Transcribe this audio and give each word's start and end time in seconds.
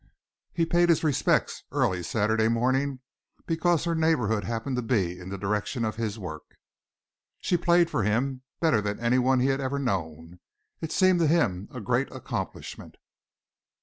He 0.51 0.65
paid 0.65 0.89
his 0.89 1.03
respects 1.03 1.61
early 1.71 2.01
Saturday 2.01 2.47
morning 2.47 3.01
because 3.45 3.83
her 3.83 3.93
neighborhood 3.93 4.45
happened 4.45 4.75
to 4.77 4.81
be 4.81 5.19
in 5.19 5.29
the 5.29 5.37
direction 5.37 5.85
of 5.85 5.97
his 5.97 6.17
work. 6.17 6.57
She 7.39 7.55
played 7.55 7.87
for 7.87 8.01
him 8.01 8.41
better 8.59 8.81
than 8.81 8.99
anyone 8.99 9.41
he 9.41 9.49
had 9.49 9.61
ever 9.61 9.77
known. 9.77 10.39
It 10.79 10.91
seemed 10.91 11.19
to 11.19 11.27
him 11.27 11.67
a 11.71 11.79
great 11.79 12.09
accomplishment. 12.09 12.95